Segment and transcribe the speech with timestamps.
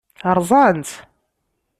[0.35, 0.91] Ṛṛẓan-tt?